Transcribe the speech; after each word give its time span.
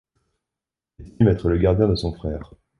Il 0.97 1.05
estime 1.05 1.27
être 1.27 1.47
le 1.47 1.59
gardien 1.59 1.87
de 1.87 1.93
son 1.93 2.11
frère. 2.11 2.55